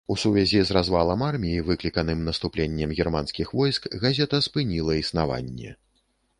[0.13, 5.79] У сувязі з развалам арміі, выкліканым наступленнем германскіх войск, газета спыніла існаванне.